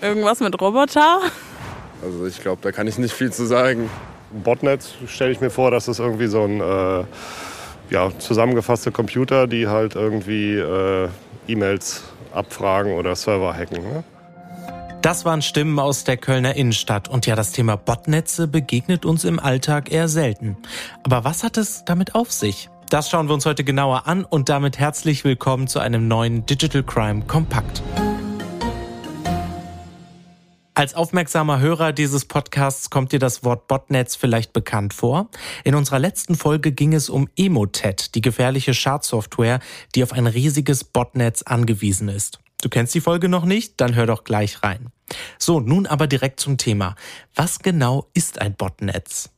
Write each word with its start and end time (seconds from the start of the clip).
Irgendwas 0.00 0.40
mit 0.40 0.60
Roboter? 0.60 1.20
Also 2.02 2.26
ich 2.26 2.40
glaube, 2.40 2.62
da 2.62 2.72
kann 2.72 2.86
ich 2.86 2.98
nicht 2.98 3.12
viel 3.12 3.32
zu 3.32 3.44
sagen. 3.44 3.90
Botnetz 4.32 4.94
stelle 5.06 5.32
ich 5.32 5.40
mir 5.40 5.50
vor, 5.50 5.70
dass 5.70 5.88
es 5.88 5.98
irgendwie 5.98 6.26
so 6.26 6.44
ein 6.44 6.60
äh, 6.60 7.04
ja, 7.90 8.10
zusammengefasste 8.18 8.92
Computer, 8.92 9.46
die 9.46 9.68
halt 9.68 9.96
irgendwie 9.96 10.54
äh, 10.54 11.08
E-Mails 11.48 12.02
abfragen 12.32 12.94
oder 12.94 13.14
Server 13.16 13.54
hacken. 13.54 13.82
Ne? 13.82 14.04
Das 15.02 15.24
waren 15.24 15.42
Stimmen 15.42 15.78
aus 15.78 16.04
der 16.04 16.16
Kölner 16.16 16.54
Innenstadt. 16.54 17.08
Und 17.08 17.26
ja, 17.26 17.34
das 17.34 17.52
Thema 17.52 17.76
Botnetze 17.76 18.46
begegnet 18.46 19.04
uns 19.04 19.24
im 19.24 19.38
Alltag 19.38 19.90
eher 19.90 20.08
selten. 20.08 20.56
Aber 21.02 21.24
was 21.24 21.42
hat 21.42 21.56
es 21.56 21.84
damit 21.84 22.14
auf 22.14 22.30
sich? 22.32 22.68
Das 22.90 23.08
schauen 23.08 23.28
wir 23.28 23.34
uns 23.34 23.46
heute 23.46 23.64
genauer 23.64 24.06
an 24.06 24.24
und 24.24 24.48
damit 24.48 24.78
herzlich 24.78 25.24
willkommen 25.24 25.68
zu 25.68 25.78
einem 25.78 26.08
neuen 26.08 26.44
Digital 26.46 26.82
Crime 26.82 27.24
Kompakt. 27.24 27.82
Als 30.80 30.94
aufmerksamer 30.94 31.60
Hörer 31.60 31.92
dieses 31.92 32.24
Podcasts 32.24 32.88
kommt 32.88 33.12
dir 33.12 33.18
das 33.18 33.44
Wort 33.44 33.68
Botnetz 33.68 34.16
vielleicht 34.16 34.54
bekannt 34.54 34.94
vor. 34.94 35.28
In 35.62 35.74
unserer 35.74 35.98
letzten 35.98 36.36
Folge 36.36 36.72
ging 36.72 36.94
es 36.94 37.10
um 37.10 37.28
Emotet, 37.36 38.14
die 38.14 38.22
gefährliche 38.22 38.72
Schadsoftware, 38.72 39.58
die 39.94 40.02
auf 40.02 40.14
ein 40.14 40.26
riesiges 40.26 40.84
Botnetz 40.84 41.42
angewiesen 41.42 42.08
ist. 42.08 42.38
Du 42.62 42.70
kennst 42.70 42.94
die 42.94 43.02
Folge 43.02 43.28
noch 43.28 43.44
nicht? 43.44 43.78
Dann 43.78 43.94
hör 43.94 44.06
doch 44.06 44.24
gleich 44.24 44.62
rein. 44.62 44.86
So, 45.38 45.60
nun 45.60 45.86
aber 45.86 46.06
direkt 46.06 46.40
zum 46.40 46.56
Thema. 46.56 46.94
Was 47.34 47.58
genau 47.58 48.06
ist 48.14 48.40
ein 48.40 48.54
Botnetz? 48.54 49.28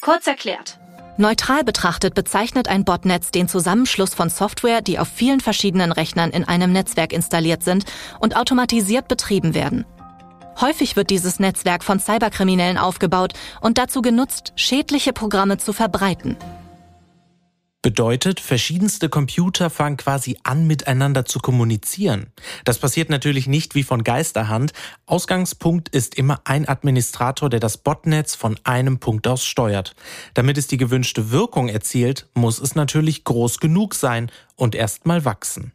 Kurz 0.00 0.28
erklärt. 0.28 0.78
Neutral 1.16 1.64
betrachtet 1.64 2.14
bezeichnet 2.14 2.68
ein 2.68 2.84
Botnetz 2.84 3.32
den 3.32 3.48
Zusammenschluss 3.48 4.14
von 4.14 4.30
Software, 4.30 4.80
die 4.80 5.00
auf 5.00 5.08
vielen 5.08 5.40
verschiedenen 5.40 5.90
Rechnern 5.90 6.30
in 6.30 6.44
einem 6.44 6.70
Netzwerk 6.70 7.12
installiert 7.12 7.64
sind 7.64 7.84
und 8.20 8.36
automatisiert 8.36 9.08
betrieben 9.08 9.54
werden. 9.54 9.84
Häufig 10.60 10.96
wird 10.96 11.10
dieses 11.10 11.38
Netzwerk 11.38 11.84
von 11.84 12.00
Cyberkriminellen 12.00 12.78
aufgebaut 12.78 13.34
und 13.60 13.78
dazu 13.78 14.02
genutzt, 14.02 14.52
schädliche 14.56 15.12
Programme 15.12 15.58
zu 15.58 15.72
verbreiten. 15.72 16.36
Bedeutet, 17.80 18.40
verschiedenste 18.40 19.08
Computer 19.08 19.70
fangen 19.70 19.96
quasi 19.96 20.36
an, 20.42 20.66
miteinander 20.66 21.24
zu 21.24 21.38
kommunizieren. 21.38 22.32
Das 22.64 22.78
passiert 22.80 23.08
natürlich 23.08 23.46
nicht 23.46 23.76
wie 23.76 23.84
von 23.84 24.02
Geisterhand. 24.02 24.72
Ausgangspunkt 25.06 25.88
ist 25.88 26.16
immer 26.16 26.40
ein 26.44 26.68
Administrator, 26.68 27.48
der 27.48 27.60
das 27.60 27.78
Botnetz 27.78 28.34
von 28.34 28.58
einem 28.64 28.98
Punkt 28.98 29.28
aus 29.28 29.44
steuert. 29.44 29.94
Damit 30.34 30.58
es 30.58 30.66
die 30.66 30.76
gewünschte 30.76 31.30
Wirkung 31.30 31.68
erzielt, 31.68 32.26
muss 32.34 32.58
es 32.58 32.74
natürlich 32.74 33.22
groß 33.22 33.60
genug 33.60 33.94
sein 33.94 34.32
und 34.56 34.74
erstmal 34.74 35.24
wachsen. 35.24 35.72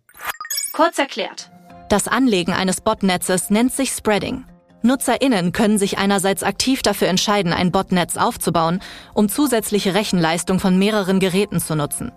Kurz 0.74 1.00
erklärt. 1.00 1.52
Das 1.88 2.10
Anlegen 2.10 2.52
eines 2.52 2.82
Botnetzes 2.82 3.50
nennt 3.50 3.72
sich 3.72 3.92
Spreading. 3.92 4.44
NutzerInnen 4.84 5.54
können 5.54 5.78
sich 5.78 5.98
einerseits 5.98 6.44
aktiv 6.44 6.82
dafür 6.82 7.08
entscheiden, 7.08 7.54
ein 7.54 7.72
Botnetz 7.72 8.18
aufzubauen, 8.18 8.82
um 9.14 9.30
zusätzliche 9.30 9.94
Rechenleistung 9.94 10.60
von 10.60 10.78
mehreren 10.78 11.20
Geräten 11.20 11.60
zu 11.60 11.76
nutzen. 11.76 12.12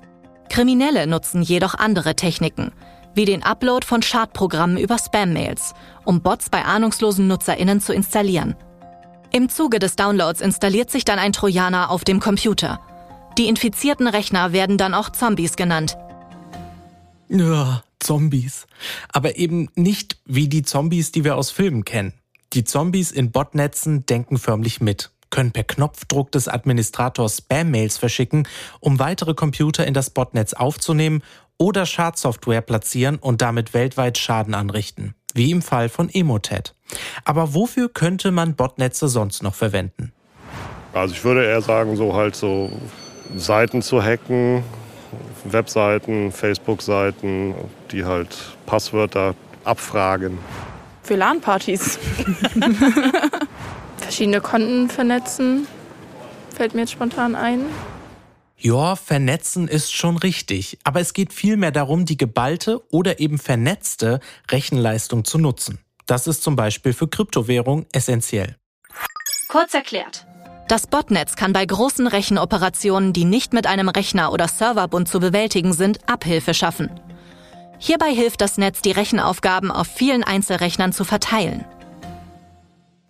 Kriminelle 0.51 1.07
nutzen 1.07 1.43
jedoch 1.43 1.75
andere 1.75 2.17
Techniken, 2.17 2.73
wie 3.15 3.25
den 3.25 3.43
Upload 3.43 3.87
von 3.87 4.03
Schadprogrammen 4.03 4.79
über 4.79 4.99
Spam-Mails, 4.99 5.75
um 6.05 6.21
Bots 6.21 6.51
bei 6.51 6.65
ahnungslosen 6.65 7.27
NutzerInnen 7.29 7.81
zu 7.81 7.93
installieren. 7.93 8.57
Im 9.33 9.49
Zuge 9.49 9.79
des 9.79 9.97
Downloads 9.97 10.41
installiert 10.41 10.91
sich 10.91 11.05
dann 11.05 11.19
ein 11.19 11.33
Trojaner 11.33 11.91
auf 11.91 12.05
dem 12.05 12.21
Computer. 12.21 12.81
Die 13.39 13.49
infizierten 13.49 14.07
Rechner 14.07 14.53
werden 14.53 14.79
dann 14.79 14.95
auch 14.95 15.11
Zombies 15.11 15.57
genannt. 15.57 15.97
Ja, 17.29 17.83
Zombies. 17.99 18.67
Aber 19.13 19.37
eben 19.37 19.69
nicht 19.75 20.19
wie 20.25 20.49
die 20.49 20.63
Zombies, 20.63 21.13
die 21.13 21.25
wir 21.25 21.37
aus 21.37 21.51
Filmen 21.51 21.85
kennen. 21.85 22.13
Die 22.53 22.65
Zombies 22.65 23.11
in 23.11 23.33
Botnetzen 23.33 24.07
denken 24.07 24.39
förmlich 24.39 24.81
mit, 24.81 25.11
können 25.31 25.53
per 25.53 25.65
Knopfdruck 25.65 26.31
des 26.33 26.49
Administrators 26.49 27.39
Spam-Mails 27.39 27.99
verschicken, 27.99 28.47
um 28.81 28.99
weitere 28.99 29.35
Computer 29.35 29.87
in 29.87 29.95
das 29.95 30.11
Botnetz 30.11 30.53
aufzunehmen 30.53 31.23
oder 31.59 31.87
Schadsoftware 31.87 32.61
platzieren 32.61 33.17
und 33.17 33.43
damit 33.43 33.75
weltweit 33.75 34.19
Schaden 34.19 34.55
anrichten, 34.55 35.15
wie 35.35 35.51
im 35.51 35.63
Fall 35.63 35.89
von 35.89 36.09
Emotet. 36.09 36.75
Aber 37.25 37.55
wofür 37.55 37.89
könnte 37.89 38.31
man 38.31 38.55
Botnetze 38.55 39.09
sonst 39.09 39.43
noch 39.43 39.55
verwenden? 39.55 40.13
Also 40.93 41.15
ich 41.15 41.25
würde 41.25 41.45
eher 41.45 41.61
sagen, 41.61 41.97
so 41.97 42.15
halt 42.15 42.37
so 42.37 42.71
Seiten 43.37 43.83
zu 43.83 44.03
hacken, 44.03 44.63
Webseiten, 45.45 46.33
Facebook-Seiten, 46.33 47.55
die 47.91 48.05
halt 48.05 48.57
Passwörter 48.67 49.35
abfragen 49.65 50.39
für 51.07 51.17
LAN-Partys. 51.17 51.99
Verschiedene 53.97 54.41
Konten 54.41 54.91
vernetzen, 54.91 55.67
fällt 56.55 56.75
mir 56.75 56.83
jetzt 56.83 56.93
spontan 56.93 57.35
ein. 57.35 57.61
Ja, 58.59 58.97
vernetzen 58.97 59.69
ist 59.69 59.95
schon 59.95 60.17
richtig, 60.17 60.79
aber 60.85 61.01
es 61.01 61.13
geht 61.13 61.33
vielmehr 61.33 61.73
darum, 61.73 62.07
die 62.07 62.17
geballte 62.17 62.83
oder 62.91 63.21
eben 63.21 63.39
vernetzte 63.39 64.21
Rechenleistung 64.51 65.25
zu 65.25 65.39
nutzen. 65.39 65.79
Das 66.07 66.27
ist 66.27 66.43
zum 66.43 66.57
Beispiel 66.57 66.93
für 66.93 67.09
Kryptowährung 67.09 67.87
essentiell. 67.93 68.57
Kurz 69.49 69.75
erklärt. 69.75 70.27
Das 70.69 70.87
Botnetz 70.87 71.37
kann 71.37 71.53
bei 71.53 71.65
großen 71.65 72.07
Rechenoperationen, 72.07 73.13
die 73.13 73.25
nicht 73.25 73.53
mit 73.53 73.67
einem 73.67 73.89
Rechner 73.89 74.33
oder 74.33 74.49
Serverbund 74.49 75.09
zu 75.09 75.21
bewältigen 75.21 75.73
sind, 75.73 76.09
Abhilfe 76.09 76.55
schaffen. 76.55 76.91
Hierbei 77.79 78.15
hilft 78.15 78.41
das 78.41 78.59
Netz, 78.59 78.83
die 78.83 78.93
Rechenaufgaben 78.93 79.71
auf 79.71 79.87
vielen 79.87 80.25
Einzelrechnern 80.25 80.93
zu 80.93 81.05
verteilen. 81.05 81.65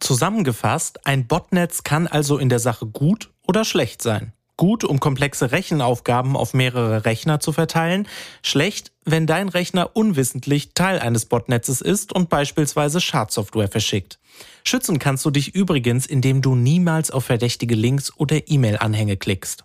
Zusammengefasst, 0.01 1.07
ein 1.07 1.27
Botnetz 1.27 1.83
kann 1.83 2.07
also 2.07 2.39
in 2.39 2.49
der 2.49 2.59
Sache 2.59 2.87
gut 2.87 3.31
oder 3.47 3.65
schlecht 3.65 4.03
sein. 4.03 4.33
Gut, 4.59 4.85
um 4.85 5.01
komplexe 5.01 5.53
Rechenaufgaben 5.53 6.35
auf 6.35 6.55
mehrere 6.55 7.05
Rechner 7.05 7.41
zu 7.41 7.53
verteilen. 7.53 8.09
Schlecht, 8.43 8.91
wenn 9.05 9.27
dein 9.27 9.51
Rechner 9.51 9.91
unwissentlich 9.95 10.73
Teil 10.73 10.99
eines 10.99 11.27
Botnetzes 11.27 11.83
ist 11.83 12.15
und 12.15 12.31
beispielsweise 12.31 13.03
Schadsoftware 13.03 13.69
verschickt. 13.69 14.19
Schützen 14.65 14.99
kannst 14.99 15.25
du 15.27 15.31
dich 15.31 15.55
übrigens, 15.55 16.07
indem 16.07 16.41
du 16.41 16.55
niemals 16.55 17.11
auf 17.11 17.27
verdächtige 17.27 17.75
Links 17.75 18.17
oder 18.17 18.49
E-Mail-Anhänge 18.49 19.19
klickst. 19.19 19.65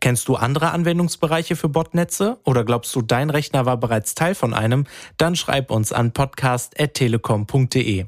Kennst 0.00 0.28
du 0.28 0.36
andere 0.36 0.72
Anwendungsbereiche 0.72 1.56
für 1.56 1.68
Botnetze 1.68 2.38
oder 2.44 2.64
glaubst 2.64 2.94
du, 2.94 3.02
dein 3.02 3.30
Rechner 3.30 3.66
war 3.66 3.76
bereits 3.76 4.14
Teil 4.14 4.34
von 4.34 4.54
einem? 4.54 4.86
Dann 5.16 5.36
schreib 5.36 5.70
uns 5.70 5.92
an 5.92 6.12
podcast.telekom.de. 6.12 8.06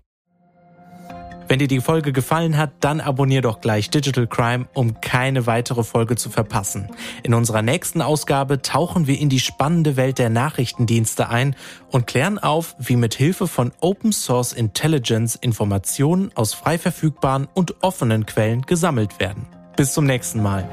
Wenn 1.47 1.59
dir 1.59 1.69
die 1.69 1.81
Folge 1.81 2.13
gefallen 2.13 2.57
hat, 2.57 2.73
dann 2.81 3.01
abonnier 3.01 3.43
doch 3.43 3.61
gleich 3.61 3.91
Digital 3.91 4.27
Crime, 4.27 4.67
um 4.73 5.01
keine 5.01 5.47
weitere 5.47 5.85
Folge 5.85 6.17
zu 6.17 6.31
verpassen. 6.31 6.89
In 7.23 7.35
unserer 7.35 7.63
nächsten 7.63 8.01
Ausgabe 8.01 8.63
tauchen 8.63 9.07
wir 9.07 9.19
in 9.19 9.29
die 9.29 9.41
spannende 9.41 9.97
Welt 9.97 10.19
der 10.19 10.31
Nachrichtendienste 10.31 11.29
ein 11.29 11.55
und 11.91 12.07
klären 12.07 12.39
auf, 12.39 12.75
wie 12.79 12.97
mit 12.97 13.15
Hilfe 13.15 13.47
von 13.47 13.73
Open 13.81 14.13
Source 14.13 14.53
Intelligence 14.53 15.37
Informationen 15.37 16.31
aus 16.35 16.55
frei 16.55 16.79
verfügbaren 16.79 17.47
und 17.53 17.83
offenen 17.83 18.25
Quellen 18.25 18.63
gesammelt 18.63 19.21
werden. 19.21 19.47
Bis 19.77 19.93
zum 19.93 20.07
nächsten 20.07 20.43
Mal. 20.43 20.69